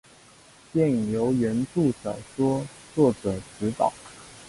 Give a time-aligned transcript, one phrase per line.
[0.73, 2.65] 电影由原着小说
[2.95, 3.93] 作者执导。